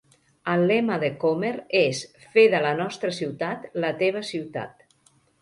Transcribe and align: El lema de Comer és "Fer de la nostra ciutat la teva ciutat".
El 0.51 0.61
lema 0.69 0.95
de 1.03 1.09
Comer 1.23 1.51
és 1.81 1.99
"Fer 2.37 2.47
de 2.55 2.63
la 2.65 2.73
nostra 2.81 3.13
ciutat 3.19 3.69
la 3.85 3.93
teva 4.03 4.27
ciutat". 4.33 4.85